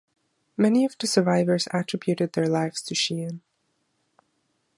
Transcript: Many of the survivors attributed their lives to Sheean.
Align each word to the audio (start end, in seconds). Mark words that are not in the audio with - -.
Many 0.57 0.83
of 0.83 0.97
the 0.97 1.05
survivors 1.05 1.67
attributed 1.71 2.33
their 2.33 2.47
lives 2.49 2.81
to 2.85 2.95
Sheean. 2.95 3.41